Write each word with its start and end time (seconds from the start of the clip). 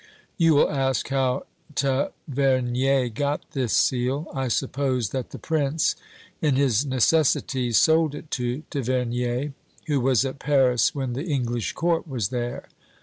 You 0.35 0.55
will 0.55 0.67
ask 0.67 1.09
how 1.09 1.45
Tavernier 1.75 3.07
got 3.09 3.43
this 3.51 3.73
seal? 3.73 4.25
I 4.33 4.47
suppose 4.47 5.09
that 5.09 5.29
the 5.29 5.37
prince, 5.37 5.95
in 6.41 6.55
his 6.55 6.87
necessities, 6.87 7.77
sold 7.77 8.15
it 8.15 8.31
to 8.31 8.63
Tavernier, 8.71 9.53
who 9.85 9.99
was 9.99 10.25
at 10.25 10.39
Paris 10.39 10.95
when 10.95 11.13
the 11.13 11.25
English 11.25 11.73
court 11.73 12.07
was 12.07 12.29
there. 12.29 12.65